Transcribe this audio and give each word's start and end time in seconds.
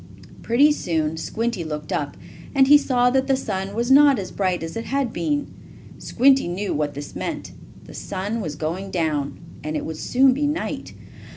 Pretty 0.41 0.71
soon 0.71 1.15
Squinty 1.15 1.63
looked 1.63 1.93
up, 1.93 2.17
and 2.55 2.65
he 2.65 2.75
saw 2.75 3.11
that 3.11 3.27
the 3.27 3.35
sun 3.35 3.75
was 3.75 3.91
not 3.91 4.17
as 4.17 4.31
bright 4.31 4.63
as 4.63 4.75
it 4.75 4.85
had 4.85 5.13
been. 5.13 5.45
Squinty 5.99 6.47
knew 6.47 6.73
what 6.73 6.95
this 6.95 7.15
meant. 7.15 7.51
The 7.83 7.93
sun 7.93 8.41
was 8.41 8.55
going 8.55 8.89
down, 8.89 9.39
and 9.63 9.75
it 9.77 9.85
would 9.85 9.97
soon 9.97 10.33
be 10.33 10.47
night. 10.47 10.95